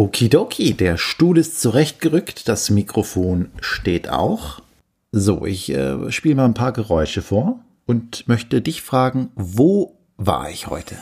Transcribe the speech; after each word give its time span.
Okidoki, 0.00 0.72
der 0.72 0.96
Stuhl 0.96 1.36
ist 1.36 1.60
zurechtgerückt, 1.60 2.48
das 2.48 2.70
Mikrofon 2.70 3.50
steht 3.60 4.08
auch. 4.08 4.62
So, 5.12 5.44
ich 5.44 5.70
äh, 5.74 6.10
spiele 6.10 6.36
mal 6.36 6.46
ein 6.46 6.54
paar 6.54 6.72
Geräusche 6.72 7.20
vor 7.20 7.60
und 7.84 8.26
möchte 8.26 8.62
dich 8.62 8.80
fragen, 8.80 9.28
wo 9.34 9.98
war 10.16 10.48
ich 10.48 10.68
heute? 10.68 10.96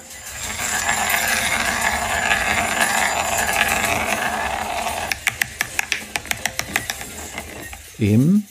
Im 8.01 8.43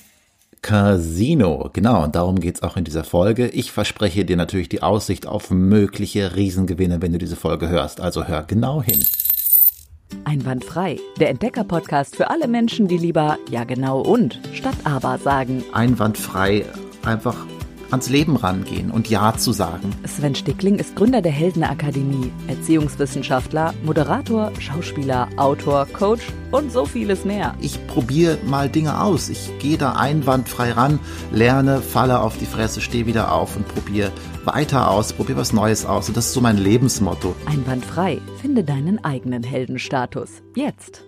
Casino, 0.61 1.70
genau, 1.73 2.05
und 2.05 2.16
darum 2.16 2.39
geht's 2.39 2.64
auch 2.64 2.77
in 2.77 2.86
dieser 2.86 3.04
Folge. 3.04 3.50
Ich 3.50 3.73
verspreche 3.73 4.23
dir 4.23 4.38
natürlich 4.38 4.70
die 4.70 4.82
Aussicht 4.82 5.27
auf 5.27 5.52
mögliche 5.52 6.38
Riesengewinne, 6.38 7.02
wenn 7.02 7.11
du 7.11 7.18
diese 7.18 7.36
Folge 7.36 7.68
hörst, 7.68 8.00
also 8.00 8.29
hör 8.29 8.43
genau 8.43 8.82
hin. 8.82 9.04
Einwandfrei, 10.28 11.00
der 11.21 11.30
Entdecker-Podcast 11.30 12.17
für 12.17 12.30
alle 12.30 12.49
Menschen, 12.49 12.90
die 12.90 12.98
lieber 12.98 13.38
ja 13.49 13.63
genau 13.63 14.02
und 14.02 14.41
statt 14.54 14.76
aber 14.84 15.18
sagen. 15.20 15.63
Einwandfrei, 15.72 16.66
einfach 17.05 17.48
ans 17.91 18.09
Leben 18.09 18.36
rangehen 18.36 18.91
und 18.91 19.09
Ja 19.09 19.36
zu 19.38 19.52
sagen. 19.52 19.94
Sven 20.05 20.36
Stickling 20.36 20.76
ist 20.76 20.96
Gründer 20.96 21.22
der 21.22 21.32
Heldenakademie, 21.32 22.32
Erziehungswissenschaftler, 22.48 23.73
Moderator, 23.84 24.52
Schauspieler, 24.60 25.27
Autor, 25.38 25.88
Coach 25.94 26.27
und 26.52 26.72
so 26.72 26.86
vieles 26.86 27.26
mehr. 27.26 27.55
Ich 27.60 27.86
probiere 27.88 28.38
mal 28.46 28.70
Dinge 28.70 29.02
aus. 29.02 29.30
Ich 29.30 29.52
gehe 29.60 29.77
da 29.77 29.94
einwandfrei 29.94 30.72
ran, 30.72 31.00
lerne, 31.32 31.82
falle 31.82 32.20
auf 32.20 32.38
die 32.38 32.46
Fresse, 32.46 32.82
stehe 32.82 33.05
wieder 33.05 33.32
auf 33.32 33.55
und 33.55 33.68
probiere 33.68 34.12
weiter 34.46 34.90
aus, 34.90 35.13
probiere 35.13 35.40
was 35.40 35.54
Neues 35.54 35.85
aus. 35.85 36.08
Und 36.08 36.18
das 36.18 36.27
ist 36.27 36.34
so 36.34 36.41
mein 36.41 36.58
Lebensmotto. 36.58 37.35
Einwandfrei. 37.46 38.20
Finde 38.41 38.63
deinen 38.63 39.04
eigenen 39.04 39.44
Heldenstatus. 39.44 40.41
Jetzt. 40.55 41.04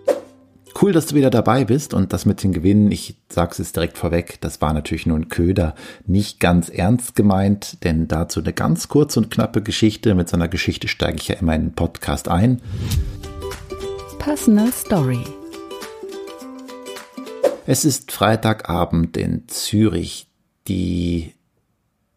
Cool, 0.80 0.92
dass 0.92 1.06
du 1.06 1.14
wieder 1.14 1.30
dabei 1.30 1.64
bist 1.64 1.94
und 1.94 2.12
das 2.12 2.26
mit 2.26 2.42
den 2.42 2.52
Gewinnen, 2.52 2.90
ich 2.92 3.16
sag's 3.28 3.58
es 3.58 3.72
direkt 3.72 3.98
vorweg, 3.98 4.40
das 4.40 4.60
war 4.60 4.72
natürlich 4.72 5.06
nur 5.06 5.18
ein 5.18 5.28
Köder, 5.28 5.74
nicht 6.06 6.40
ganz 6.40 6.68
ernst 6.68 7.14
gemeint, 7.16 7.84
denn 7.84 8.08
dazu 8.08 8.40
eine 8.40 8.52
ganz 8.52 8.88
kurze 8.88 9.20
und 9.20 9.30
knappe 9.30 9.62
Geschichte. 9.62 10.14
Mit 10.14 10.28
so 10.28 10.36
einer 10.36 10.48
Geschichte 10.48 10.88
steige 10.88 11.18
ich 11.18 11.28
ja 11.28 11.36
immer 11.36 11.54
in 11.54 11.62
den 11.62 11.72
Podcast 11.74 12.28
ein. 12.28 12.62
Personal 14.18 14.72
Story. 14.72 15.24
Es 17.66 17.84
ist 17.84 18.12
Freitagabend 18.12 19.16
in 19.16 19.48
Zürich. 19.48 20.26
Die 20.68 21.32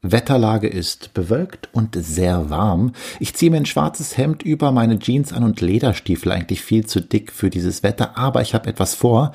Wetterlage 0.05 0.67
ist 0.67 1.13
bewölkt 1.13 1.69
und 1.71 1.95
sehr 1.95 2.49
warm. 2.49 2.91
Ich 3.21 3.33
ziehe 3.35 3.49
mir 3.49 3.57
ein 3.57 3.65
schwarzes 3.65 4.17
Hemd 4.17 4.43
über 4.43 4.73
meine 4.73 4.99
Jeans 4.99 5.31
an 5.31 5.45
und 5.45 5.61
Lederstiefel, 5.61 6.33
eigentlich 6.33 6.61
viel 6.61 6.85
zu 6.85 6.99
dick 6.99 7.31
für 7.31 7.49
dieses 7.49 7.83
Wetter, 7.83 8.17
aber 8.17 8.41
ich 8.41 8.53
habe 8.53 8.69
etwas 8.69 8.95
vor, 8.95 9.31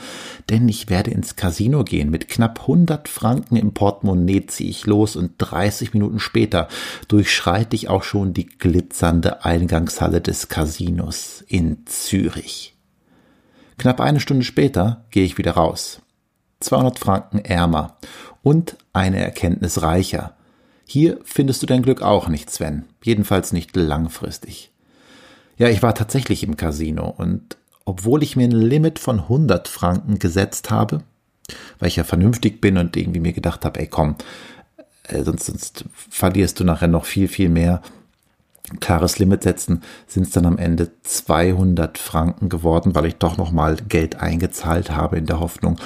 denn 0.50 0.68
ich 0.68 0.90
werde 0.90 1.10
ins 1.10 1.36
Casino 1.36 1.84
gehen. 1.84 2.10
Mit 2.10 2.28
knapp 2.28 2.60
100 2.60 3.08
Franken 3.08 3.56
im 3.56 3.72
Portemonnaie 3.72 4.44
ziehe 4.46 4.68
ich 4.68 4.84
los 4.84 5.16
und 5.16 5.32
30 5.38 5.94
Minuten 5.94 6.20
später 6.20 6.68
durchschreite 7.08 7.74
ich 7.74 7.88
auch 7.88 8.02
schon 8.02 8.34
die 8.34 8.46
glitzernde 8.46 9.46
Eingangshalle 9.46 10.20
des 10.20 10.48
Casinos 10.48 11.42
in 11.48 11.86
Zürich. 11.86 12.76
Knapp 13.78 14.02
eine 14.02 14.20
Stunde 14.20 14.44
später 14.44 15.06
gehe 15.10 15.24
ich 15.24 15.38
wieder 15.38 15.52
raus. 15.52 16.02
200 16.60 16.98
Franken 16.98 17.38
ärmer 17.38 17.96
und 18.42 18.76
eine 18.92 19.18
Erkenntnis 19.18 19.80
reicher. 19.80 20.34
Hier 20.90 21.18
findest 21.22 21.62
du 21.62 21.66
dein 21.66 21.82
Glück 21.82 22.00
auch 22.00 22.28
nicht, 22.28 22.48
Sven. 22.48 22.86
Jedenfalls 23.04 23.52
nicht 23.52 23.76
langfristig. 23.76 24.72
Ja, 25.58 25.68
ich 25.68 25.82
war 25.82 25.94
tatsächlich 25.94 26.42
im 26.42 26.56
Casino 26.56 27.10
und 27.14 27.58
obwohl 27.84 28.22
ich 28.22 28.36
mir 28.36 28.44
ein 28.44 28.52
Limit 28.52 28.98
von 28.98 29.20
100 29.20 29.68
Franken 29.68 30.18
gesetzt 30.18 30.70
habe, 30.70 31.02
weil 31.78 31.88
ich 31.88 31.96
ja 31.96 32.04
vernünftig 32.04 32.62
bin 32.62 32.78
und 32.78 32.96
irgendwie 32.96 33.20
mir 33.20 33.34
gedacht 33.34 33.66
habe, 33.66 33.78
ey 33.80 33.86
komm, 33.86 34.16
äh, 35.02 35.22
sonst, 35.24 35.44
sonst 35.44 35.84
verlierst 36.08 36.58
du 36.58 36.64
nachher 36.64 36.88
noch 36.88 37.04
viel, 37.04 37.28
viel 37.28 37.50
mehr. 37.50 37.82
Klares 38.80 39.18
Limit 39.18 39.42
setzen, 39.42 39.82
sind 40.06 40.22
es 40.22 40.30
dann 40.30 40.46
am 40.46 40.56
Ende 40.56 40.90
200 41.02 41.98
Franken 41.98 42.48
geworden, 42.48 42.94
weil 42.94 43.04
ich 43.04 43.16
doch 43.16 43.36
noch 43.36 43.52
mal 43.52 43.76
Geld 43.76 44.16
eingezahlt 44.16 44.90
habe 44.90 45.18
in 45.18 45.26
der 45.26 45.38
Hoffnung, 45.38 45.78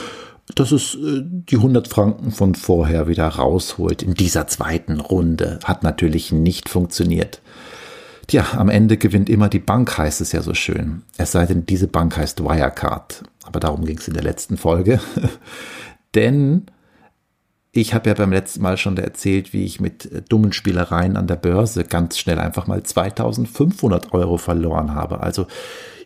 dass 0.55 0.73
es 0.73 0.95
äh, 0.95 1.23
die 1.25 1.57
100 1.57 1.89
Franken 1.89 2.31
von 2.31 2.55
vorher 2.55 3.09
wieder 3.09 3.27
rausholt 3.27 4.03
in 4.03 4.15
dieser 4.15 4.47
zweiten 4.47 5.01
Runde. 5.01 5.59
Hat 5.65 5.83
natürlich 5.83 6.33
nicht 6.33 6.69
funktioniert. 6.69 7.41
Tja, 8.27 8.47
am 8.57 8.69
Ende 8.69 8.97
gewinnt 8.97 9.29
immer 9.29 9.49
die 9.49 9.59
Bank, 9.59 9.99
heißt 9.99 10.21
es 10.21 10.33
ja 10.33 10.43
so 10.43 10.55
schön. 10.55 11.03
Es 11.17 11.33
sei 11.33 11.47
denn, 11.47 11.67
diese 11.67 11.89
Bank 11.89 12.17
heißt 12.17 12.43
Wirecard. 12.43 13.23
Aber 13.45 13.61
darum 13.61 13.85
ging 13.85 13.99
es 13.99 14.09
in 14.09 14.15
der 14.15 14.23
letzten 14.23 14.57
Folge. 14.57 15.01
denn 16.15 16.67
ich 17.75 17.95
habe 17.95 18.11
ja 18.11 18.15
beim 18.15 18.33
letzten 18.33 18.61
Mal 18.61 18.77
schon 18.77 18.99
erzählt, 18.99 19.55
wie 19.55 19.65
ich 19.65 19.81
mit 19.81 20.05
äh, 20.13 20.21
dummen 20.29 20.53
Spielereien 20.53 21.17
an 21.17 21.27
der 21.27 21.37
Börse 21.37 21.85
ganz 21.85 22.19
schnell 22.19 22.39
einfach 22.39 22.67
mal 22.67 22.83
2500 22.83 24.13
Euro 24.13 24.37
verloren 24.37 24.95
habe. 24.95 25.21
Also 25.21 25.47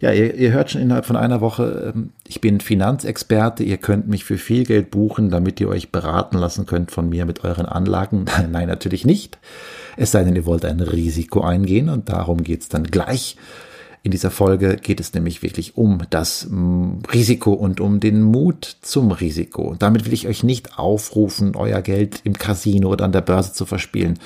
ja, 0.01 0.13
ihr, 0.13 0.35
ihr 0.35 0.53
hört 0.53 0.71
schon 0.71 0.81
innerhalb 0.81 1.07
von 1.07 1.17
einer 1.17 1.41
Woche, 1.41 1.93
ähm, 1.95 2.11
ich 2.27 2.41
bin 2.41 2.61
Finanzexperte, 2.61 3.65
ihr 3.65 3.79
könnt 3.79 4.07
mich 4.07 4.25
für 4.25 4.39
viel 4.39 4.65
Geld 4.65 4.93
buchen, 4.93 5.31
damit 5.31 5.61
ihr 5.61 5.69
euch 5.69 5.91
beraten 5.91 6.39
lassen 6.39 6.67
könnt 6.67 6.93
von 6.93 7.09
mir 7.09 7.27
mit 7.27 7.43
euren 7.43 7.67
Anlagen. 7.67 8.27
Nein, 8.51 8.69
natürlich 8.69 9.05
nicht. 9.05 9.39
Es 9.97 10.13
sei 10.13 10.23
denn, 10.23 10.37
ihr 10.37 10.47
wollt 10.47 10.65
ein 10.65 10.81
Risiko 10.81 11.41
eingehen 11.41 11.89
und 11.89 12.09
darum 12.09 12.45
geht's 12.45 12.69
dann 12.69 12.85
gleich. 12.85 13.37
In 14.07 14.13
dieser 14.13 14.31
Folge 14.31 14.77
geht 14.77 15.01
es 15.01 15.15
nämlich 15.15 15.43
wirklich 15.43 15.77
um 15.77 16.03
das 16.11 16.47
mm, 16.49 16.99
Risiko 17.13 17.53
und 17.53 17.81
um 17.81 17.99
den 17.99 18.23
Mut 18.23 18.77
zum 18.81 19.11
Risiko. 19.11 19.63
Und 19.63 19.83
damit 19.83 20.07
will 20.07 20.13
ich 20.13 20.29
euch 20.29 20.45
nicht 20.45 20.79
aufrufen, 20.79 21.57
euer 21.57 21.83
Geld 21.83 22.21
im 22.23 22.35
Casino 22.35 22.91
oder 22.91 23.05
an 23.05 23.11
der 23.11 23.23
Börse 23.23 23.53
zu 23.53 23.67
verspielen. 23.67 24.21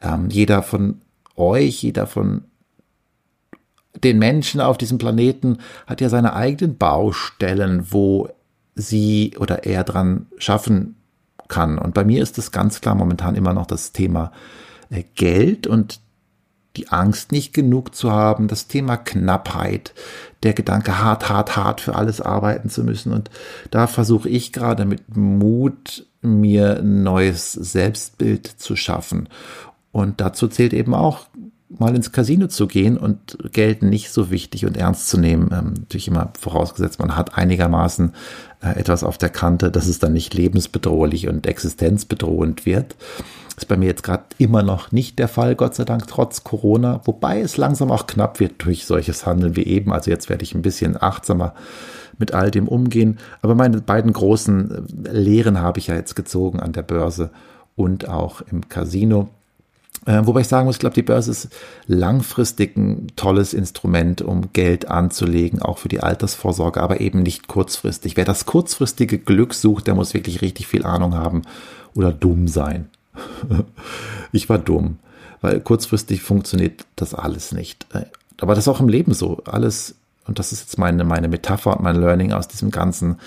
Ähm, 0.00 0.30
jeder 0.30 0.62
von 0.62 1.02
euch, 1.36 1.82
jeder 1.82 2.06
von 2.06 2.44
den 4.02 4.18
Menschen 4.18 4.62
auf 4.62 4.78
diesem 4.78 4.96
Planeten 4.96 5.58
hat 5.86 6.00
ja 6.00 6.08
seine 6.08 6.32
eigenen 6.32 6.78
Baustellen, 6.78 7.88
wo 7.90 8.30
sie 8.74 9.34
oder 9.38 9.64
er 9.64 9.84
dran 9.84 10.28
schaffen 10.38 10.96
kann. 11.46 11.76
Und 11.76 11.92
bei 11.92 12.04
mir 12.04 12.22
ist 12.22 12.38
es 12.38 12.52
ganz 12.52 12.80
klar 12.80 12.94
momentan 12.94 13.34
immer 13.34 13.52
noch 13.52 13.66
das 13.66 13.92
Thema 13.92 14.32
äh, 14.88 15.04
Geld 15.14 15.66
und 15.66 16.00
die 16.76 16.88
Angst, 16.88 17.32
nicht 17.32 17.52
genug 17.54 17.94
zu 17.94 18.12
haben, 18.12 18.48
das 18.48 18.66
Thema 18.68 18.96
Knappheit, 18.96 19.94
der 20.42 20.52
Gedanke, 20.52 20.98
hart, 20.98 21.28
hart, 21.28 21.56
hart 21.56 21.80
für 21.80 21.94
alles 21.94 22.20
arbeiten 22.20 22.68
zu 22.68 22.84
müssen. 22.84 23.12
Und 23.12 23.30
da 23.70 23.86
versuche 23.86 24.28
ich 24.28 24.52
gerade 24.52 24.84
mit 24.84 25.16
Mut, 25.16 26.06
mir 26.22 26.78
ein 26.78 27.02
neues 27.02 27.52
Selbstbild 27.52 28.46
zu 28.46 28.76
schaffen. 28.76 29.28
Und 29.92 30.20
dazu 30.20 30.48
zählt 30.48 30.72
eben 30.72 30.94
auch 30.94 31.26
mal 31.68 31.94
ins 31.96 32.12
Casino 32.12 32.46
zu 32.46 32.66
gehen 32.66 32.96
und 32.96 33.38
Geld 33.52 33.82
nicht 33.82 34.10
so 34.10 34.30
wichtig 34.30 34.66
und 34.66 34.76
ernst 34.76 35.08
zu 35.08 35.18
nehmen. 35.18 35.50
Ähm, 35.52 35.74
natürlich 35.74 36.08
immer 36.08 36.32
vorausgesetzt, 36.38 36.98
man 37.00 37.16
hat 37.16 37.36
einigermaßen 37.36 38.12
äh, 38.62 38.78
etwas 38.78 39.02
auf 39.02 39.18
der 39.18 39.30
Kante, 39.30 39.70
dass 39.70 39.86
es 39.86 39.98
dann 39.98 40.12
nicht 40.12 40.34
lebensbedrohlich 40.34 41.28
und 41.28 41.46
existenzbedrohend 41.46 42.66
wird. 42.66 42.94
Ist 43.56 43.68
bei 43.68 43.76
mir 43.76 43.86
jetzt 43.86 44.02
gerade 44.02 44.24
immer 44.38 44.62
noch 44.62 44.92
nicht 44.92 45.18
der 45.18 45.28
Fall, 45.28 45.54
Gott 45.56 45.74
sei 45.74 45.84
Dank, 45.84 46.06
trotz 46.06 46.44
Corona, 46.44 47.00
wobei 47.04 47.40
es 47.40 47.56
langsam 47.56 47.90
auch 47.90 48.06
knapp 48.06 48.38
wird 48.38 48.64
durch 48.64 48.84
solches 48.84 49.26
Handeln 49.26 49.56
wie 49.56 49.64
eben. 49.64 49.92
Also 49.92 50.10
jetzt 50.10 50.28
werde 50.28 50.44
ich 50.44 50.54
ein 50.54 50.62
bisschen 50.62 51.00
achtsamer 51.00 51.54
mit 52.18 52.32
all 52.32 52.50
dem 52.50 52.68
umgehen. 52.68 53.18
Aber 53.42 53.54
meine 53.54 53.80
beiden 53.80 54.12
großen 54.12 55.06
äh, 55.06 55.12
Lehren 55.12 55.60
habe 55.60 55.78
ich 55.78 55.88
ja 55.88 55.94
jetzt 55.94 56.14
gezogen 56.14 56.60
an 56.60 56.72
der 56.72 56.82
Börse 56.82 57.30
und 57.74 58.08
auch 58.08 58.40
im 58.42 58.68
Casino. 58.68 59.28
Äh, 60.06 60.24
wobei 60.24 60.40
ich 60.40 60.48
sagen 60.48 60.66
muss, 60.66 60.76
ich 60.76 60.80
glaube, 60.80 60.94
die 60.94 61.02
Börse 61.02 61.32
ist 61.32 61.48
langfristig 61.86 62.76
ein 62.76 63.08
tolles 63.16 63.52
Instrument, 63.52 64.22
um 64.22 64.52
Geld 64.52 64.88
anzulegen, 64.88 65.60
auch 65.60 65.78
für 65.78 65.88
die 65.88 66.00
Altersvorsorge, 66.00 66.80
aber 66.80 67.00
eben 67.00 67.22
nicht 67.22 67.48
kurzfristig. 67.48 68.16
Wer 68.16 68.24
das 68.24 68.46
kurzfristige 68.46 69.18
Glück 69.18 69.52
sucht, 69.52 69.88
der 69.88 69.96
muss 69.96 70.14
wirklich 70.14 70.42
richtig 70.42 70.68
viel 70.68 70.84
Ahnung 70.84 71.14
haben 71.14 71.42
oder 71.94 72.12
dumm 72.12 72.46
sein. 72.46 72.88
ich 74.32 74.48
war 74.48 74.58
dumm, 74.58 74.98
weil 75.40 75.60
kurzfristig 75.60 76.22
funktioniert 76.22 76.86
das 76.94 77.12
alles 77.12 77.50
nicht. 77.50 77.86
Äh, 77.92 78.04
aber 78.40 78.54
das 78.54 78.64
ist 78.64 78.68
auch 78.68 78.80
im 78.80 78.88
Leben 78.88 79.12
so. 79.12 79.42
Alles, 79.44 79.96
und 80.24 80.38
das 80.38 80.52
ist 80.52 80.60
jetzt 80.60 80.78
meine, 80.78 81.02
meine 81.02 81.26
Metapher 81.26 81.76
und 81.76 81.82
mein 81.82 81.96
Learning 81.96 82.32
aus 82.32 82.46
diesem 82.46 82.70
ganzen 82.70 83.18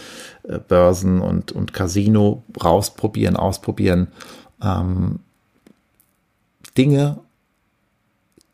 äh, 0.43 0.59
Börsen- 0.59 1.19
und, 1.19 1.51
und 1.51 1.73
Casino 1.73 2.43
rausprobieren, 2.63 3.35
ausprobieren. 3.35 4.07
Ähm, 4.63 5.19
Dinge, 6.77 7.19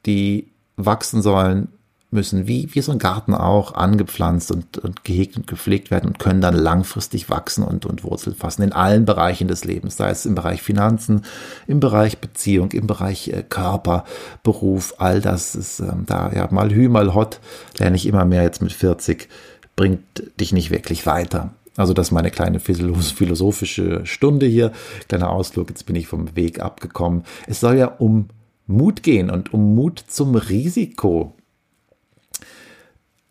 die 0.05 0.51
wachsen 0.77 1.21
sollen, 1.21 1.69
müssen, 2.15 2.47
wie, 2.47 2.73
wie 2.73 2.81
so 2.81 2.91
ein 2.91 2.99
Garten 2.99 3.35
auch, 3.35 3.73
angepflanzt 3.73 4.51
und, 4.51 4.77
und 4.79 5.03
gehegt 5.03 5.37
und 5.37 5.47
gepflegt 5.47 5.91
werden 5.91 6.07
und 6.07 6.17
können 6.17 6.41
dann 6.41 6.55
langfristig 6.55 7.29
wachsen 7.29 7.63
und, 7.63 7.85
und 7.85 8.03
Wurzel 8.03 8.33
fassen 8.33 8.63
in 8.63 8.73
allen 8.73 9.05
Bereichen 9.05 9.47
des 9.47 9.65
Lebens, 9.65 9.97
sei 9.97 10.09
es 10.09 10.25
im 10.25 10.33
Bereich 10.33 10.61
Finanzen, 10.61 11.23
im 11.67 11.79
Bereich 11.79 12.19
Beziehung, 12.19 12.71
im 12.71 12.87
Bereich 12.87 13.27
äh, 13.27 13.43
Körper, 13.43 14.05
Beruf, 14.41 14.95
all 14.97 15.21
das 15.21 15.55
ist 15.55 15.79
ähm, 15.79 16.05
da, 16.07 16.31
ja, 16.33 16.47
mal 16.51 16.73
hü, 16.73 16.89
mal 16.89 17.13
hot, 17.13 17.39
lerne 17.77 17.97
ich 17.97 18.07
immer 18.07 18.25
mehr 18.25 18.43
jetzt 18.43 18.61
mit 18.61 18.71
40, 18.71 19.29
bringt 19.75 20.03
dich 20.39 20.53
nicht 20.53 20.71
wirklich 20.71 21.05
weiter. 21.05 21.53
Also 21.77 21.93
das 21.93 22.07
ist 22.07 22.11
meine 22.11 22.31
kleine 22.31 22.59
philosophische 22.59 24.05
Stunde 24.05 24.45
hier, 24.45 24.71
kleiner 25.09 25.29
Ausflug, 25.29 25.69
jetzt 25.69 25.85
bin 25.85 25.95
ich 25.95 26.07
vom 26.07 26.35
Weg 26.35 26.61
abgekommen. 26.61 27.23
Es 27.47 27.59
soll 27.59 27.77
ja 27.77 27.87
um 27.87 28.29
Mut 28.67 29.03
gehen 29.03 29.29
und 29.29 29.53
um 29.53 29.75
Mut 29.75 30.03
zum 30.07 30.35
Risiko 30.35 31.35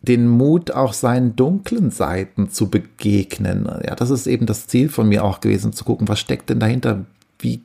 den 0.05 0.27
Mut, 0.27 0.71
auch 0.71 0.93
seinen 0.93 1.35
dunklen 1.35 1.91
Seiten 1.91 2.49
zu 2.49 2.69
begegnen. 2.69 3.67
Ja, 3.85 3.95
das 3.95 4.11
ist 4.11 4.27
eben 4.27 4.45
das 4.45 4.67
Ziel 4.67 4.89
von 4.89 5.09
mir 5.09 5.23
auch 5.23 5.41
gewesen, 5.41 5.73
zu 5.73 5.83
gucken, 5.83 6.07
was 6.07 6.19
steckt 6.19 6.49
denn 6.49 6.59
dahinter? 6.59 7.05
Wie, 7.39 7.61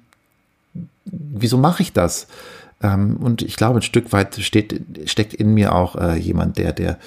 wieso 1.05 1.59
mache 1.59 1.82
ich 1.82 1.93
das? 1.93 2.27
Ähm, 2.82 3.17
und 3.19 3.43
ich 3.43 3.56
glaube, 3.56 3.79
ein 3.79 3.82
Stück 3.82 4.12
weit 4.12 4.37
steht, 4.37 4.82
steckt 5.05 5.35
in 5.35 5.55
mir 5.55 5.75
auch 5.75 5.97
äh, 5.97 6.17
jemand, 6.17 6.59
der, 6.59 6.73
der, 6.73 6.99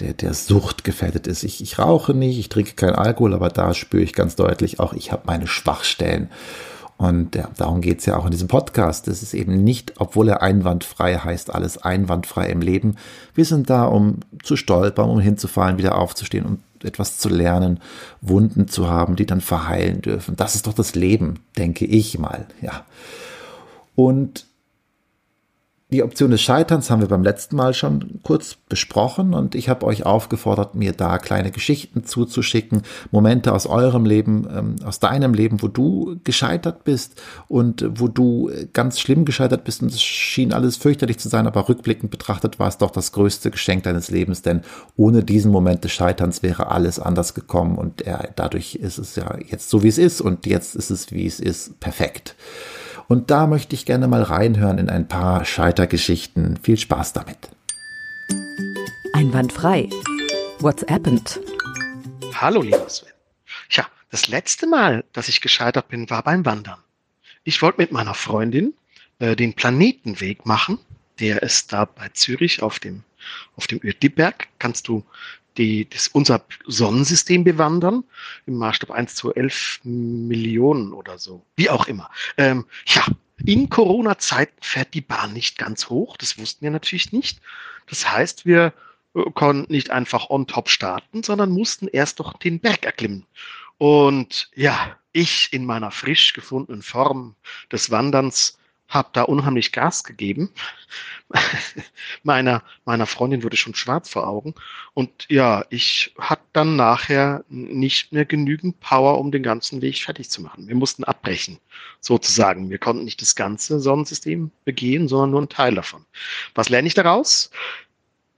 der, 0.00 0.14
der 0.14 0.34
Sucht 0.34 0.84
gefährdet 0.84 1.26
ist. 1.26 1.42
Ich, 1.44 1.62
ich 1.62 1.78
rauche 1.78 2.14
nicht, 2.14 2.38
ich 2.38 2.48
trinke 2.48 2.72
keinen 2.72 2.94
Alkohol, 2.94 3.34
aber 3.34 3.48
da 3.48 3.74
spüre 3.74 4.02
ich 4.02 4.12
ganz 4.12 4.36
deutlich 4.36 4.80
auch, 4.80 4.92
ich 4.92 5.12
habe 5.12 5.22
meine 5.26 5.46
Schwachstellen. 5.46 6.30
Und 6.96 7.34
ja, 7.34 7.48
darum 7.56 7.80
geht's 7.80 8.04
ja 8.04 8.18
auch 8.18 8.26
in 8.26 8.30
diesem 8.30 8.48
Podcast. 8.48 9.08
Es 9.08 9.22
ist 9.22 9.32
eben 9.32 9.64
nicht, 9.64 9.94
obwohl 9.98 10.28
er 10.28 10.42
einwandfrei 10.42 11.16
heißt, 11.16 11.54
alles 11.54 11.78
einwandfrei 11.78 12.50
im 12.50 12.60
Leben. 12.60 12.96
Wir 13.34 13.46
sind 13.46 13.70
da, 13.70 13.84
um 13.84 14.20
zu 14.42 14.56
stolpern, 14.56 15.08
um 15.08 15.18
hinzufallen, 15.18 15.78
wieder 15.78 15.96
aufzustehen 15.96 16.44
und 16.44 16.60
etwas 16.84 17.18
zu 17.18 17.30
lernen, 17.30 17.80
Wunden 18.20 18.68
zu 18.68 18.90
haben, 18.90 19.16
die 19.16 19.24
dann 19.24 19.40
verheilen 19.40 20.02
dürfen. 20.02 20.36
Das 20.36 20.54
ist 20.54 20.66
doch 20.66 20.74
das 20.74 20.94
Leben, 20.94 21.40
denke 21.56 21.86
ich 21.86 22.18
mal, 22.18 22.46
ja. 22.60 22.84
Und 23.94 24.46
die 25.90 26.02
Option 26.02 26.30
des 26.30 26.40
Scheiterns 26.40 26.90
haben 26.90 27.00
wir 27.00 27.08
beim 27.08 27.22
letzten 27.22 27.56
Mal 27.56 27.74
schon 27.74 28.20
kurz 28.22 28.56
besprochen 28.68 29.34
und 29.34 29.54
ich 29.54 29.68
habe 29.68 29.86
euch 29.86 30.06
aufgefordert, 30.06 30.74
mir 30.74 30.92
da 30.92 31.18
kleine 31.18 31.50
Geschichten 31.50 32.04
zuzuschicken, 32.04 32.82
Momente 33.10 33.52
aus 33.52 33.66
eurem 33.66 34.04
Leben, 34.04 34.46
ähm, 34.50 34.76
aus 34.84 35.00
deinem 35.00 35.34
Leben, 35.34 35.62
wo 35.62 35.68
du 35.68 36.18
gescheitert 36.24 36.84
bist 36.84 37.20
und 37.48 37.84
wo 37.94 38.08
du 38.08 38.50
ganz 38.72 39.00
schlimm 39.00 39.24
gescheitert 39.24 39.64
bist 39.64 39.82
und 39.82 39.92
es 39.92 40.00
schien 40.00 40.52
alles 40.52 40.76
fürchterlich 40.76 41.18
zu 41.18 41.28
sein, 41.28 41.46
aber 41.46 41.68
rückblickend 41.68 42.10
betrachtet 42.10 42.58
war 42.58 42.68
es 42.68 42.78
doch 42.78 42.90
das 42.90 43.12
größte 43.12 43.50
Geschenk 43.50 43.82
deines 43.82 44.10
Lebens, 44.10 44.42
denn 44.42 44.62
ohne 44.96 45.24
diesen 45.24 45.50
Moment 45.50 45.84
des 45.84 45.92
Scheiterns 45.92 46.42
wäre 46.42 46.68
alles 46.68 46.98
anders 46.98 47.34
gekommen 47.34 47.78
und 47.78 48.04
dadurch 48.36 48.76
ist 48.76 48.98
es 48.98 49.16
ja 49.16 49.36
jetzt 49.46 49.70
so, 49.70 49.82
wie 49.82 49.88
es 49.88 49.98
ist 49.98 50.20
und 50.20 50.46
jetzt 50.46 50.76
ist 50.76 50.90
es, 50.90 51.10
wie 51.12 51.26
es 51.26 51.40
ist, 51.40 51.80
perfekt. 51.80 52.36
Und 53.10 53.32
da 53.32 53.48
möchte 53.48 53.74
ich 53.74 53.86
gerne 53.86 54.06
mal 54.06 54.22
reinhören 54.22 54.78
in 54.78 54.88
ein 54.88 55.08
paar 55.08 55.44
Scheitergeschichten. 55.44 56.60
Viel 56.62 56.76
Spaß 56.76 57.12
damit. 57.12 57.50
Einwandfrei. 59.12 59.90
What's 60.60 60.86
happened? 60.88 61.40
Hallo, 62.34 62.62
lieber 62.62 62.88
Sven. 62.88 63.10
Tja, 63.68 63.88
das 64.12 64.28
letzte 64.28 64.68
Mal, 64.68 65.02
dass 65.12 65.26
ich 65.26 65.40
gescheitert 65.40 65.88
bin, 65.88 66.08
war 66.08 66.22
beim 66.22 66.46
Wandern. 66.46 66.78
Ich 67.42 67.60
wollte 67.62 67.80
mit 67.80 67.90
meiner 67.90 68.14
Freundin 68.14 68.74
äh, 69.18 69.34
den 69.34 69.54
Planetenweg 69.54 70.46
machen. 70.46 70.78
Der 71.18 71.42
ist 71.42 71.72
da 71.72 71.86
bei 71.86 72.10
Zürich 72.10 72.62
auf 72.62 72.78
dem, 72.78 73.02
auf 73.56 73.66
dem 73.66 73.80
Uetliberg. 73.82 74.46
Kannst 74.60 74.86
du 74.86 75.04
die, 75.56 75.88
das, 75.88 76.08
unser 76.08 76.42
Sonnensystem 76.66 77.44
bewandern, 77.44 78.04
im 78.46 78.56
Maßstab 78.56 78.90
1 78.90 79.14
zu 79.14 79.34
11 79.34 79.80
Millionen 79.84 80.92
oder 80.92 81.18
so, 81.18 81.44
wie 81.56 81.70
auch 81.70 81.86
immer. 81.86 82.10
Ähm, 82.36 82.66
ja, 82.86 83.04
in 83.44 83.70
Corona-Zeiten 83.70 84.56
fährt 84.60 84.94
die 84.94 85.00
Bahn 85.00 85.32
nicht 85.32 85.58
ganz 85.58 85.88
hoch, 85.88 86.16
das 86.16 86.38
wussten 86.38 86.62
wir 86.62 86.70
natürlich 86.70 87.12
nicht. 87.12 87.40
Das 87.88 88.10
heißt, 88.10 88.46
wir 88.46 88.72
äh, 89.14 89.22
konnten 89.34 89.72
nicht 89.72 89.90
einfach 89.90 90.30
on 90.30 90.46
top 90.46 90.68
starten, 90.68 91.22
sondern 91.22 91.50
mussten 91.50 91.88
erst 91.88 92.20
doch 92.20 92.34
den 92.34 92.60
Berg 92.60 92.84
erklimmen. 92.84 93.26
Und 93.78 94.50
ja, 94.54 94.96
ich 95.12 95.52
in 95.52 95.64
meiner 95.64 95.90
frisch 95.90 96.34
gefundenen 96.34 96.82
Form 96.82 97.34
des 97.72 97.90
Wanderns 97.90 98.58
habe 98.90 99.08
da 99.12 99.22
unheimlich 99.22 99.72
Gas 99.72 100.04
gegeben. 100.04 100.50
meiner, 102.24 102.62
meiner 102.84 103.06
Freundin 103.06 103.42
wurde 103.44 103.56
schon 103.56 103.74
schwarz 103.74 104.10
vor 104.10 104.26
Augen. 104.26 104.54
Und 104.94 105.26
ja, 105.30 105.64
ich 105.70 106.12
hatte 106.18 106.42
dann 106.52 106.76
nachher 106.76 107.44
nicht 107.48 108.12
mehr 108.12 108.24
genügend 108.24 108.80
Power, 108.80 109.18
um 109.18 109.30
den 109.30 109.44
ganzen 109.44 109.80
Weg 109.80 110.02
fertig 110.02 110.28
zu 110.28 110.42
machen. 110.42 110.66
Wir 110.66 110.74
mussten 110.74 111.04
abbrechen, 111.04 111.58
sozusagen. 112.00 112.68
Wir 112.68 112.78
konnten 112.78 113.04
nicht 113.04 113.22
das 113.22 113.36
ganze 113.36 113.80
Sonnensystem 113.80 114.50
begehen, 114.64 115.08
sondern 115.08 115.30
nur 115.30 115.40
einen 115.40 115.48
Teil 115.48 115.74
davon. 115.74 116.04
Was 116.54 116.68
lerne 116.68 116.88
ich 116.88 116.94
daraus? 116.94 117.50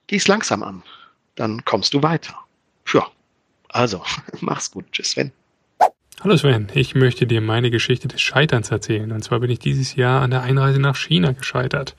Geh 0.07 0.17
es 0.17 0.29
langsam 0.29 0.63
an. 0.63 0.83
Dann 1.35 1.65
kommst 1.65 1.95
du 1.95 2.03
weiter. 2.03 2.39
Ja, 2.93 3.11
also, 3.69 4.05
mach's 4.41 4.71
gut. 4.71 4.85
Tschüss, 4.93 5.13
Sven. 5.13 5.33
Hallo 6.25 6.37
Sven, 6.37 6.69
ich 6.73 6.95
möchte 6.95 7.27
dir 7.27 7.41
meine 7.41 7.73
Geschichte 7.73 8.07
des 8.07 8.21
Scheiterns 8.21 8.71
erzählen. 8.71 9.11
Und 9.11 9.25
zwar 9.25 9.41
bin 9.41 9.51
ich 9.51 9.59
dieses 9.59 9.97
Jahr 9.97 10.23
an 10.23 10.31
der 10.31 10.43
Einreise 10.43 10.79
nach 10.79 10.95
China 10.95 11.33
gescheitert. 11.33 11.97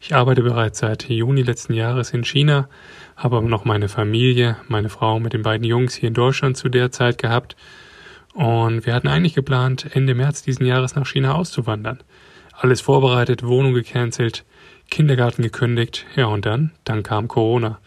Ich 0.00 0.12
arbeite 0.12 0.42
bereits 0.42 0.80
seit 0.80 1.08
Juni 1.08 1.42
letzten 1.42 1.74
Jahres 1.74 2.10
in 2.10 2.24
China, 2.24 2.68
habe 3.14 3.36
aber 3.36 3.46
noch 3.46 3.64
meine 3.64 3.88
Familie, 3.88 4.56
meine 4.66 4.88
Frau 4.88 5.20
mit 5.20 5.34
den 5.34 5.42
beiden 5.42 5.64
Jungs 5.64 5.94
hier 5.94 6.08
in 6.08 6.14
Deutschland 6.14 6.56
zu 6.56 6.68
der 6.68 6.90
Zeit 6.90 7.18
gehabt. 7.18 7.54
Und 8.34 8.86
wir 8.86 8.92
hatten 8.92 9.06
eigentlich 9.06 9.34
geplant, 9.34 9.86
Ende 9.94 10.16
März 10.16 10.42
diesen 10.42 10.66
Jahres 10.66 10.96
nach 10.96 11.06
China 11.06 11.36
auszuwandern. 11.36 12.00
Alles 12.52 12.80
vorbereitet, 12.80 13.46
Wohnung 13.46 13.72
gecancelt, 13.72 14.44
Kindergarten 14.90 15.42
gekündigt. 15.44 16.06
Ja, 16.16 16.26
und 16.26 16.44
dann? 16.44 16.72
Dann 16.82 17.04
kam 17.04 17.28
Corona. 17.28 17.78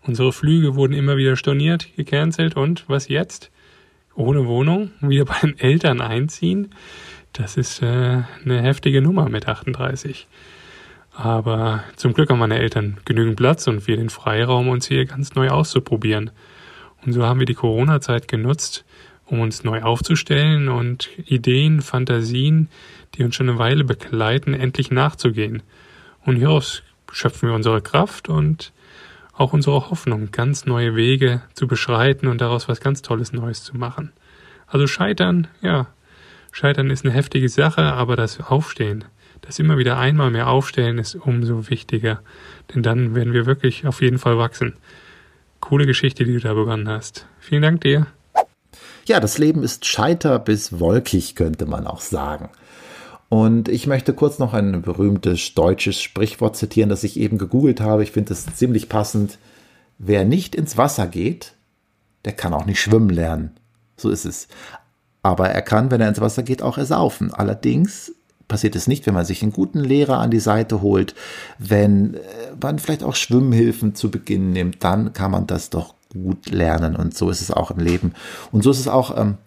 Unsere 0.00 0.32
Flüge 0.32 0.76
wurden 0.76 0.92
immer 0.92 1.16
wieder 1.16 1.34
storniert, 1.34 1.88
gecancelt 1.96 2.56
und 2.56 2.88
was 2.88 3.08
jetzt? 3.08 3.50
Ohne 4.16 4.46
Wohnung 4.46 4.90
wieder 5.00 5.24
bei 5.24 5.38
den 5.40 5.58
Eltern 5.58 6.00
einziehen, 6.00 6.74
das 7.32 7.56
ist 7.56 7.82
äh, 7.82 8.22
eine 8.44 8.62
heftige 8.62 9.02
Nummer 9.02 9.28
mit 9.28 9.48
38. 9.48 10.28
Aber 11.12 11.84
zum 11.96 12.12
Glück 12.12 12.30
haben 12.30 12.38
meine 12.38 12.58
Eltern 12.58 12.98
genügend 13.04 13.36
Platz 13.36 13.66
und 13.66 13.86
wir 13.86 13.96
den 13.96 14.10
Freiraum, 14.10 14.68
uns 14.68 14.86
hier 14.86 15.04
ganz 15.04 15.34
neu 15.34 15.48
auszuprobieren. 15.48 16.30
Und 17.04 17.12
so 17.12 17.24
haben 17.24 17.38
wir 17.38 17.46
die 17.46 17.54
Corona-Zeit 17.54 18.28
genutzt, 18.28 18.84
um 19.26 19.40
uns 19.40 19.64
neu 19.64 19.82
aufzustellen 19.82 20.68
und 20.68 21.08
Ideen, 21.26 21.82
Fantasien, 21.82 22.68
die 23.14 23.24
uns 23.24 23.34
schon 23.34 23.48
eine 23.48 23.58
Weile 23.58 23.84
begleiten, 23.84 24.54
endlich 24.54 24.90
nachzugehen. 24.90 25.62
Und 26.24 26.36
hieraus 26.36 26.82
schöpfen 27.12 27.48
wir 27.48 27.54
unsere 27.54 27.80
Kraft 27.80 28.28
und 28.28 28.72
auch 29.36 29.52
unsere 29.52 29.90
Hoffnung, 29.90 30.30
ganz 30.30 30.64
neue 30.64 30.94
Wege 30.94 31.42
zu 31.54 31.66
beschreiten 31.66 32.28
und 32.28 32.40
daraus 32.40 32.68
was 32.68 32.80
ganz 32.80 33.02
Tolles 33.02 33.32
Neues 33.32 33.64
zu 33.64 33.76
machen. 33.76 34.12
Also 34.66 34.86
Scheitern, 34.86 35.48
ja, 35.60 35.88
Scheitern 36.52 36.90
ist 36.90 37.04
eine 37.04 37.14
heftige 37.14 37.48
Sache, 37.48 37.82
aber 37.82 38.16
das 38.16 38.40
Aufstehen, 38.40 39.04
das 39.42 39.58
immer 39.58 39.76
wieder 39.76 39.98
einmal 39.98 40.30
mehr 40.30 40.48
Aufstellen 40.48 40.98
ist 40.98 41.16
umso 41.16 41.68
wichtiger, 41.68 42.20
denn 42.72 42.82
dann 42.82 43.14
werden 43.14 43.32
wir 43.32 43.46
wirklich 43.46 43.86
auf 43.86 44.00
jeden 44.00 44.18
Fall 44.18 44.38
wachsen. 44.38 44.74
Coole 45.60 45.86
Geschichte, 45.86 46.24
die 46.24 46.34
du 46.34 46.40
da 46.40 46.54
begonnen 46.54 46.88
hast. 46.88 47.26
Vielen 47.40 47.62
Dank 47.62 47.80
dir. 47.80 48.06
Ja, 49.06 49.20
das 49.20 49.36
Leben 49.38 49.62
ist 49.62 49.84
scheiter 49.84 50.38
bis 50.38 50.78
wolkig, 50.78 51.34
könnte 51.34 51.66
man 51.66 51.86
auch 51.86 52.00
sagen. 52.00 52.50
Und 53.28 53.68
ich 53.68 53.86
möchte 53.86 54.12
kurz 54.12 54.38
noch 54.38 54.52
ein 54.54 54.82
berühmtes 54.82 55.54
deutsches 55.54 56.00
Sprichwort 56.00 56.56
zitieren, 56.56 56.90
das 56.90 57.04
ich 57.04 57.18
eben 57.18 57.38
gegoogelt 57.38 57.80
habe. 57.80 58.02
Ich 58.02 58.12
finde 58.12 58.32
es 58.32 58.46
ziemlich 58.54 58.88
passend. 58.88 59.38
Wer 59.98 60.24
nicht 60.24 60.54
ins 60.54 60.76
Wasser 60.76 61.06
geht, 61.06 61.54
der 62.24 62.32
kann 62.32 62.54
auch 62.54 62.66
nicht 62.66 62.80
schwimmen 62.80 63.10
lernen. 63.10 63.56
So 63.96 64.10
ist 64.10 64.24
es. 64.24 64.48
Aber 65.22 65.48
er 65.48 65.62
kann, 65.62 65.90
wenn 65.90 66.00
er 66.00 66.08
ins 66.08 66.20
Wasser 66.20 66.42
geht, 66.42 66.62
auch 66.62 66.78
ersaufen. 66.78 67.32
Allerdings 67.32 68.12
passiert 68.48 68.76
es 68.76 68.86
nicht, 68.86 69.06
wenn 69.06 69.14
man 69.14 69.24
sich 69.24 69.42
einen 69.42 69.52
guten 69.52 69.80
Lehrer 69.80 70.18
an 70.18 70.30
die 70.30 70.40
Seite 70.40 70.82
holt, 70.82 71.14
wenn 71.58 72.14
äh, 72.14 72.18
man 72.60 72.78
vielleicht 72.78 73.02
auch 73.02 73.14
Schwimmhilfen 73.14 73.94
zu 73.94 74.10
Beginn 74.10 74.52
nimmt, 74.52 74.84
dann 74.84 75.12
kann 75.12 75.30
man 75.30 75.46
das 75.46 75.70
doch 75.70 75.94
gut 76.12 76.50
lernen. 76.50 76.94
Und 76.94 77.16
so 77.16 77.30
ist 77.30 77.40
es 77.40 77.50
auch 77.50 77.70
im 77.70 77.78
Leben. 77.78 78.12
Und 78.52 78.62
so 78.62 78.70
ist 78.70 78.80
es 78.80 78.88
auch, 78.88 79.16
ähm, 79.16 79.38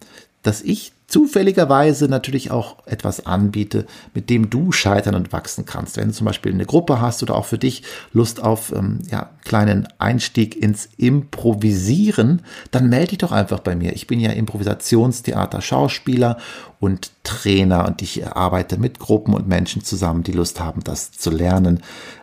dass 0.42 0.62
ich 0.62 0.92
zufälligerweise 1.08 2.06
natürlich 2.06 2.50
auch 2.50 2.86
etwas 2.86 3.26
anbiete, 3.26 3.86
mit 4.14 4.28
dem 4.30 4.50
du 4.50 4.72
scheitern 4.72 5.14
und 5.14 5.32
wachsen 5.32 5.64
kannst. 5.64 5.96
Wenn 5.96 6.08
du 6.08 6.14
zum 6.14 6.26
Beispiel 6.26 6.52
eine 6.52 6.66
Gruppe 6.66 7.00
hast 7.00 7.22
oder 7.22 7.34
auch 7.34 7.46
für 7.46 7.58
dich 7.58 7.82
Lust 8.12 8.42
auf 8.42 8.72
ähm, 8.72 9.00
ja, 9.10 9.30
kleinen 9.44 9.88
Einstieg 9.98 10.54
ins 10.54 10.88
Improvisieren, 10.98 12.42
dann 12.70 12.90
melde 12.90 13.08
dich 13.08 13.18
doch 13.18 13.32
einfach 13.32 13.60
bei 13.60 13.74
mir. 13.74 13.94
Ich 13.94 14.06
bin 14.06 14.20
ja 14.20 14.30
Improvisationstheater 14.30 15.62
Schauspieler 15.62 16.36
und 16.78 17.10
Trainer 17.28 17.86
und 17.86 18.00
ich 18.00 18.26
arbeite 18.26 18.78
mit 18.78 18.98
Gruppen 18.98 19.34
und 19.34 19.46
Menschen 19.46 19.84
zusammen, 19.84 20.22
die 20.22 20.32
Lust 20.32 20.60
haben, 20.60 20.82
das 20.82 21.12
zu 21.12 21.30
lernen. 21.30 21.82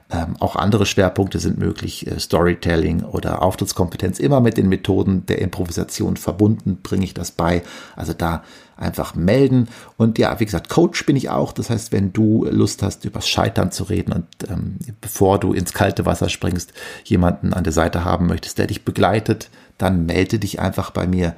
Ähm, 0.09 0.35
auch 0.39 0.55
andere 0.55 0.87
Schwerpunkte 0.87 1.39
sind 1.39 1.59
möglich, 1.59 2.07
äh, 2.07 2.19
Storytelling 2.19 3.03
oder 3.03 3.43
Auftrittskompetenz, 3.43 4.19
immer 4.19 4.39
mit 4.39 4.57
den 4.57 4.67
Methoden 4.67 5.25
der 5.27 5.39
Improvisation 5.39 6.17
verbunden, 6.17 6.79
bringe 6.81 7.03
ich 7.03 7.13
das 7.13 7.31
bei. 7.31 7.61
Also 7.95 8.13
da 8.13 8.43
einfach 8.77 9.13
melden. 9.13 9.67
Und 9.95 10.17
ja, 10.17 10.39
wie 10.39 10.45
gesagt, 10.45 10.69
Coach 10.69 11.05
bin 11.05 11.15
ich 11.15 11.29
auch. 11.29 11.53
Das 11.53 11.69
heißt, 11.69 11.91
wenn 11.91 12.11
du 12.13 12.45
Lust 12.49 12.81
hast, 12.81 13.05
übers 13.05 13.27
Scheitern 13.27 13.71
zu 13.71 13.83
reden 13.83 14.11
und 14.11 14.27
ähm, 14.49 14.77
bevor 15.01 15.39
du 15.39 15.53
ins 15.53 15.73
kalte 15.73 16.05
Wasser 16.05 16.29
springst, 16.29 16.73
jemanden 17.03 17.53
an 17.53 17.63
der 17.63 17.73
Seite 17.73 18.03
haben 18.03 18.25
möchtest, 18.25 18.57
der 18.57 18.67
dich 18.67 18.85
begleitet, 18.85 19.49
dann 19.77 20.05
melde 20.07 20.39
dich 20.39 20.59
einfach 20.59 20.89
bei 20.91 21.05
mir. 21.05 21.35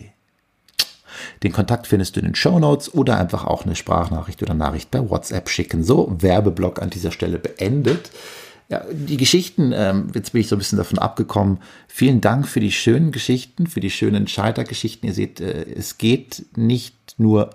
Den 1.44 1.52
Kontakt 1.52 1.86
findest 1.86 2.16
du 2.16 2.22
in 2.22 2.28
den 2.28 2.36
Show 2.36 2.58
Notes 2.60 2.94
oder 2.94 3.20
einfach 3.20 3.44
auch 3.44 3.66
eine 3.66 3.76
Sprachnachricht 3.76 4.42
oder 4.42 4.54
Nachricht 4.54 4.90
per 4.90 5.10
WhatsApp 5.10 5.50
schicken. 5.50 5.84
So, 5.84 6.16
Werbeblock 6.18 6.82
an 6.82 6.90
dieser 6.90 7.12
Stelle 7.12 7.40
beendet. 7.40 8.10
Ja, 8.70 8.86
die 8.90 9.18
Geschichten, 9.18 9.74
ähm, 9.76 10.08
jetzt 10.16 10.32
bin 10.32 10.40
ich 10.40 10.48
so 10.48 10.56
ein 10.56 10.60
bisschen 10.60 10.78
davon 10.78 10.98
abgekommen. 10.98 11.58
Vielen 11.90 12.22
Dank 12.22 12.48
für 12.48 12.62
die 12.62 12.72
schönen 12.72 13.12
Geschichten, 13.12 13.68
für 13.68 13.82
die 13.82 13.92
schönen 13.92 14.30
Scheitergeschichten. 14.30 15.10
Ihr 15.10 15.14
seht, 15.14 15.42
äh, 15.42 15.66
es 15.76 15.98
geht 15.98 16.46
nicht 16.56 16.96
nur 17.18 17.50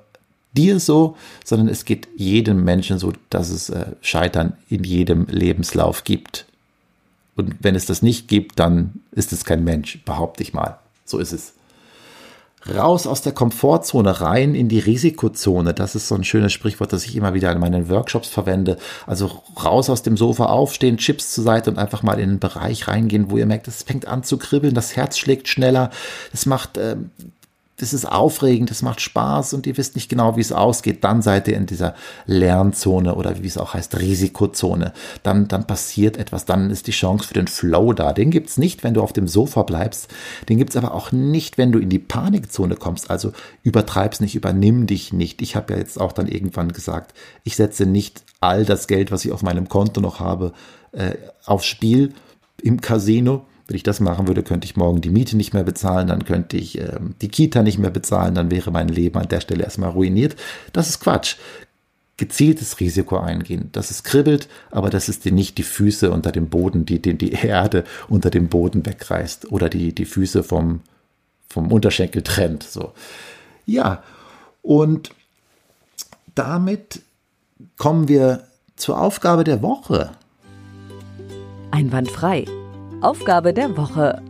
dir 0.53 0.79
so, 0.79 1.17
sondern 1.43 1.69
es 1.69 1.87
geht 1.87 2.07
jedem 2.17 2.65
Menschen 2.65 2.99
so, 2.99 3.15
dass 3.31 3.49
es 3.49 3.71
äh, 3.71 3.93
Scheitern 4.03 4.59
in 4.69 4.85
jedem 4.85 5.25
Lebenslauf 5.31 6.05
gibt. 6.05 6.45
Und 7.39 7.55
wenn 7.61 7.77
es 7.77 7.87
das 7.87 8.03
nicht 8.03 8.27
gibt, 8.27 8.59
dann 8.59 9.01
ist 9.13 9.33
es 9.33 9.45
kein 9.45 9.63
Mensch, 9.63 10.05
behaupte 10.05 10.43
ich 10.43 10.53
mal. 10.53 10.79
So 11.05 11.19
ist 11.19 11.33
es 11.33 11.55
raus 12.75 13.07
aus 13.07 13.23
der 13.23 13.33
Komfortzone, 13.33 14.21
rein 14.21 14.55
in 14.55 14.69
die 14.69 14.81
Risikozone. 14.81 15.73
Das 15.73 15.95
ist 15.95 16.09
so 16.09 16.17
ein 16.17 16.25
schönes 16.25 16.53
Sprichwort, 16.53 16.93
das 16.93 17.05
ich 17.07 17.17
immer 17.17 17.33
wieder 17.33 17.53
in 17.53 17.61
meinen 17.61 17.89
Workshops 17.89 18.29
verwende. 18.29 18.77
Also 19.07 19.43
raus 19.65 19.89
aus 19.89 20.03
dem 20.03 20.17
Sofa 20.17 20.47
aufstehen, 20.47 20.99
Chips 20.99 21.33
zur 21.33 21.45
Seite 21.45 21.71
und 21.71 21.79
einfach 21.79 22.03
mal 22.03 22.19
in 22.19 22.31
einen 22.31 22.39
Bereich 22.41 22.89
reingehen, 22.89 23.31
wo 23.31 23.37
ihr 23.37 23.47
merkt, 23.47 23.69
es 23.69 23.85
fängt 23.85 24.07
an 24.07 24.25
zu 24.25 24.37
kribbeln, 24.37 24.75
das 24.75 24.97
Herz 24.97 25.17
schlägt 25.19 25.49
schneller, 25.49 25.91
es 26.33 26.47
macht 26.47 26.77
äh, 26.77 26.97
das 27.79 27.93
ist 27.93 28.05
aufregend, 28.05 28.71
das 28.71 28.83
macht 28.83 29.01
Spaß 29.01 29.55
und 29.55 29.67
ihr 29.67 29.77
wisst 29.77 29.95
nicht 29.95 30.09
genau, 30.09 30.37
wie 30.37 30.41
es 30.41 30.53
ausgeht, 30.53 31.05
dann 31.05 31.23
seid 31.23 31.47
ihr 31.47 31.57
in 31.57 31.67
dieser 31.67 31.95
Lernzone 32.27 33.15
oder 33.15 33.41
wie 33.41 33.47
es 33.47 33.57
auch 33.57 33.75
heißt, 33.75 33.99
Risikozone. 33.99 34.93
Dann, 35.23 35.47
dann 35.47 35.67
passiert 35.67 36.17
etwas, 36.17 36.45
dann 36.45 36.71
ist 36.71 36.89
die 36.89 36.93
Chance 36.93 37.29
für 37.29 37.35
den 37.35 37.47
Flow 37.47 37.93
da. 37.93 38.13
Den 38.13 38.31
gibt's 38.31 38.59
nicht, 38.59 38.83
wenn 38.83 38.95
du 38.95 39.03
auf 39.03 39.13
dem 39.13 39.29
Sofa 39.29 39.63
bleibst. 39.63 40.09
Den 40.49 40.59
gibt's 40.59 40.77
aber 40.77 40.93
auch 40.93 41.13
nicht, 41.13 41.57
wenn 41.57 41.71
du 41.71 41.79
in 41.79 41.89
die 41.89 42.01
Panikzone 42.01 42.75
kommst. 42.75 43.11
Also 43.11 43.33
übertreib's 43.63 44.21
nicht, 44.21 44.35
übernimm 44.35 44.87
dich 44.89 45.13
nicht. 45.13 45.41
Ich 45.41 45.55
habe 45.55 45.73
ja 45.73 45.79
jetzt 45.79 46.01
auch 46.01 46.13
dann 46.13 46.27
irgendwann 46.27 46.73
gesagt, 46.73 47.15
ich 47.45 47.55
setze 47.55 47.87
nicht 47.87 48.25
all 48.41 48.65
das 48.65 48.89
Geld, 48.89 49.13
was 49.13 49.25
ich 49.25 49.31
auf 49.31 49.43
meinem 49.43 49.69
Konto 49.69 50.01
noch 50.01 50.19
habe, 50.19 50.53
äh, 50.93 51.15
aufs 51.45 51.67
Spiel 51.67 52.13
im 52.61 52.81
Casino 52.81 53.47
wenn 53.69 53.77
ich 53.77 53.83
das 53.83 54.01
machen 54.01 54.27
würde, 54.27 54.43
könnte 54.43 54.65
ich 54.65 54.77
morgen 54.77 55.03
die 55.03 55.11
Miete 55.11 55.37
nicht 55.37 55.53
mehr 55.53 55.63
bezahlen, 55.63 56.09
dann 56.09 56.25
könnte 56.25 56.57
ich 56.57 56.81
äh, 56.81 56.99
die 57.21 57.29
Kita 57.29 57.63
nicht 57.63 57.79
mehr 57.79 57.91
bezahlen, 57.91 58.35
dann 58.35 58.51
wäre 58.51 58.71
mein 58.71 58.89
Leben 58.89 59.19
an 59.19 59.29
der 59.29 59.43
Stelle 59.43 59.63
erstmal 59.63 59.91
ruiniert. 59.91 60.37
Das 60.73 60.89
ist 60.89 61.01
Quatsch. 61.01 61.37
Gezieltes 62.17 62.81
Risiko 62.81 63.19
eingehen. 63.19 63.69
Das 63.73 63.91
ist 63.91 64.05
kribbelt, 64.05 64.49
aber 64.71 64.89
das 64.89 65.09
ist 65.09 65.25
dir 65.27 65.33
nicht 65.33 65.59
die 65.59 65.63
Füße 65.63 66.11
unter 66.11 66.33
dem 66.33 66.49
Boden, 66.49 66.87
die, 66.87 67.01
die, 67.01 67.17
die 67.17 67.33
Erde 67.33 67.85
unter 68.09 68.31
dem 68.31 68.49
Boden 68.49 68.85
wegreißt 68.85 69.53
oder 69.53 69.69
die, 69.69 69.95
die 69.95 70.07
Füße 70.07 70.43
vom, 70.43 70.81
vom 71.49 71.71
Unterschenkel 71.71 72.23
trennt. 72.23 72.63
So. 72.63 72.93
Ja, 73.67 74.03
und 74.63 75.11
damit 76.35 77.03
kommen 77.77 78.09
wir 78.09 78.45
zur 78.77 78.99
Aufgabe 79.01 79.45
der 79.45 79.63
Woche. 79.63 80.11
Einwandfrei 81.71 82.47
Aufgabe 83.01 83.55
der 83.55 83.77
Woche. 83.77 84.23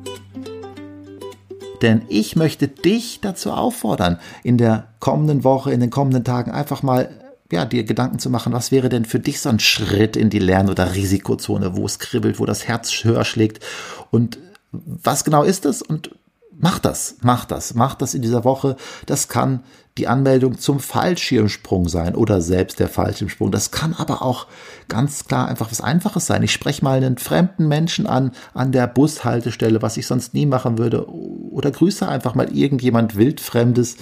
Denn 1.80 2.02
ich 2.08 2.36
möchte 2.36 2.68
dich 2.68 3.20
dazu 3.20 3.52
auffordern, 3.52 4.18
in 4.42 4.58
der 4.58 4.88
kommenden 5.00 5.44
Woche, 5.44 5.72
in 5.72 5.80
den 5.80 5.90
kommenden 5.90 6.24
Tagen 6.24 6.50
einfach 6.50 6.82
mal 6.82 7.08
ja, 7.50 7.64
dir 7.64 7.84
Gedanken 7.84 8.18
zu 8.18 8.28
machen, 8.28 8.52
was 8.52 8.70
wäre 8.70 8.90
denn 8.90 9.06
für 9.06 9.20
dich 9.20 9.40
so 9.40 9.48
ein 9.48 9.58
Schritt 9.58 10.16
in 10.16 10.28
die 10.28 10.38
Lern- 10.38 10.68
oder 10.68 10.94
Risikozone, 10.94 11.76
wo 11.76 11.86
es 11.86 11.98
kribbelt, 11.98 12.38
wo 12.38 12.44
das 12.44 12.68
Herz 12.68 12.92
höher 13.04 13.24
schlägt 13.24 13.64
und 14.10 14.38
was 14.70 15.24
genau 15.24 15.44
ist 15.44 15.64
das 15.64 15.80
und 15.80 16.10
mach 16.58 16.78
das, 16.78 17.16
mach 17.22 17.44
das, 17.44 17.74
mach 17.74 17.94
das 17.94 18.14
in 18.14 18.22
dieser 18.22 18.44
Woche. 18.44 18.76
Das 19.06 19.28
kann 19.28 19.60
die 19.96 20.06
Anmeldung 20.06 20.58
zum 20.58 20.80
Fallschirmsprung 20.80 21.88
sein 21.88 22.14
oder 22.14 22.40
selbst 22.40 22.78
der 22.78 22.88
Fallschirmsprung. 22.88 23.50
Das 23.50 23.70
kann 23.70 23.94
aber 23.94 24.22
auch 24.22 24.46
ganz 24.88 25.24
klar 25.24 25.48
einfach 25.48 25.70
was 25.70 25.80
Einfaches 25.80 26.26
sein. 26.26 26.42
Ich 26.42 26.52
spreche 26.52 26.84
mal 26.84 26.98
einen 26.98 27.18
fremden 27.18 27.66
Menschen 27.66 28.06
an, 28.06 28.32
an 28.54 28.72
der 28.72 28.86
Bushaltestelle, 28.86 29.82
was 29.82 29.96
ich 29.96 30.06
sonst 30.06 30.34
nie 30.34 30.46
machen 30.46 30.78
würde. 30.78 31.08
Oder 31.08 31.70
grüße 31.70 32.06
einfach 32.06 32.34
mal 32.34 32.54
irgendjemand 32.54 33.16
wildfremdes, 33.16 33.94
äh, 33.94 33.98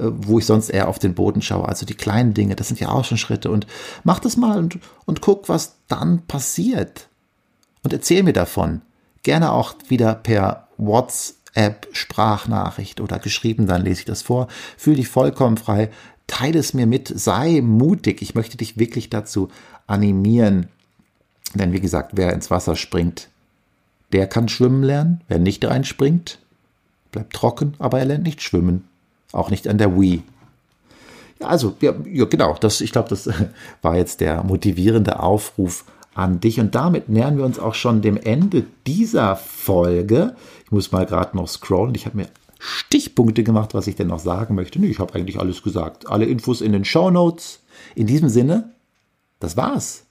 wo 0.00 0.38
ich 0.38 0.46
sonst 0.46 0.68
eher 0.68 0.88
auf 0.88 0.98
den 0.98 1.14
Boden 1.14 1.40
schaue. 1.40 1.66
Also 1.66 1.86
die 1.86 1.94
kleinen 1.94 2.34
Dinge, 2.34 2.56
das 2.56 2.68
sind 2.68 2.80
ja 2.80 2.90
auch 2.90 3.04
schon 3.04 3.18
Schritte. 3.18 3.50
Und 3.50 3.66
mach 4.04 4.18
das 4.18 4.36
mal 4.36 4.58
und, 4.58 4.78
und 5.06 5.22
guck, 5.22 5.48
was 5.48 5.76
dann 5.88 6.26
passiert. 6.26 7.08
Und 7.82 7.92
erzähl 7.92 8.22
mir 8.22 8.34
davon. 8.34 8.82
Gerne 9.22 9.52
auch 9.52 9.74
wieder 9.88 10.14
per 10.14 10.68
WhatsApp 10.76 11.37
App, 11.54 11.88
Sprachnachricht 11.92 13.00
oder 13.00 13.18
geschrieben, 13.18 13.66
dann 13.66 13.82
lese 13.82 14.00
ich 14.00 14.06
das 14.06 14.22
vor. 14.22 14.48
Fühl 14.76 14.96
dich 14.96 15.08
vollkommen 15.08 15.56
frei. 15.56 15.90
Teile 16.26 16.58
es 16.58 16.74
mir 16.74 16.86
mit. 16.86 17.12
Sei 17.14 17.60
mutig. 17.62 18.22
Ich 18.22 18.34
möchte 18.34 18.56
dich 18.56 18.78
wirklich 18.78 19.10
dazu 19.10 19.48
animieren. 19.86 20.68
Denn 21.54 21.72
wie 21.72 21.80
gesagt, 21.80 22.12
wer 22.14 22.32
ins 22.32 22.50
Wasser 22.50 22.76
springt, 22.76 23.28
der 24.12 24.26
kann 24.26 24.48
schwimmen 24.48 24.82
lernen. 24.82 25.22
Wer 25.28 25.38
nicht 25.38 25.64
reinspringt, 25.64 26.38
bleibt 27.12 27.32
trocken, 27.32 27.74
aber 27.78 27.98
er 27.98 28.04
lernt 28.04 28.24
nicht 28.24 28.42
schwimmen. 28.42 28.84
Auch 29.32 29.50
nicht 29.50 29.68
an 29.68 29.78
der 29.78 29.98
Wii. 29.98 30.22
Ja, 31.40 31.48
also, 31.48 31.76
ja, 31.80 31.94
ja 32.04 32.24
genau, 32.24 32.54
das, 32.54 32.80
ich 32.80 32.92
glaube, 32.92 33.08
das 33.08 33.28
war 33.82 33.96
jetzt 33.96 34.20
der 34.20 34.42
motivierende 34.42 35.20
Aufruf 35.20 35.84
an 36.18 36.40
dich. 36.40 36.58
Und 36.58 36.74
damit 36.74 37.08
nähern 37.08 37.38
wir 37.38 37.44
uns 37.44 37.58
auch 37.58 37.74
schon 37.74 38.02
dem 38.02 38.16
Ende 38.16 38.64
dieser 38.86 39.36
Folge. 39.36 40.34
Ich 40.64 40.72
muss 40.72 40.92
mal 40.92 41.06
gerade 41.06 41.36
noch 41.36 41.48
scrollen. 41.48 41.94
Ich 41.94 42.06
habe 42.06 42.16
mir 42.16 42.26
Stichpunkte 42.58 43.44
gemacht, 43.44 43.72
was 43.72 43.86
ich 43.86 43.94
denn 43.94 44.08
noch 44.08 44.18
sagen 44.18 44.56
möchte. 44.56 44.80
Nee, 44.80 44.88
ich 44.88 44.98
habe 44.98 45.14
eigentlich 45.14 45.38
alles 45.38 45.62
gesagt. 45.62 46.10
Alle 46.10 46.26
Infos 46.26 46.60
in 46.60 46.72
den 46.72 46.84
Show 46.84 47.10
Notes. 47.10 47.60
In 47.94 48.08
diesem 48.08 48.28
Sinne, 48.28 48.74
das 49.38 49.56
war's. 49.56 50.06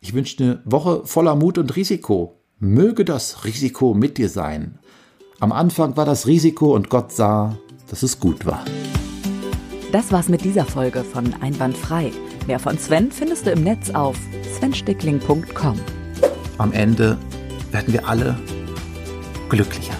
Ich 0.00 0.14
wünsche 0.14 0.42
eine 0.42 0.62
Woche 0.64 1.02
voller 1.04 1.36
Mut 1.36 1.58
und 1.58 1.76
Risiko. 1.76 2.40
Möge 2.58 3.04
das 3.04 3.44
Risiko 3.44 3.94
mit 3.94 4.18
dir 4.18 4.28
sein. 4.28 4.78
Am 5.38 5.52
Anfang 5.52 5.96
war 5.96 6.04
das 6.04 6.26
Risiko 6.26 6.74
und 6.74 6.88
Gott 6.88 7.12
sah, 7.12 7.56
dass 7.88 8.02
es 8.02 8.18
gut 8.18 8.46
war. 8.46 8.64
Das 9.92 10.10
war's 10.10 10.28
mit 10.28 10.44
dieser 10.44 10.64
Folge 10.64 11.04
von 11.04 11.34
Einwandfrei. 11.40 12.10
Mehr 12.46 12.58
von 12.58 12.76
Sven 12.76 13.12
findest 13.12 13.46
du 13.46 13.52
im 13.52 13.62
Netz 13.62 13.90
auf 13.90 14.16
svenstickling.com. 14.56 15.78
Am 16.58 16.72
Ende 16.72 17.16
werden 17.70 17.92
wir 17.92 18.08
alle 18.08 18.38
glücklicher. 19.48 19.94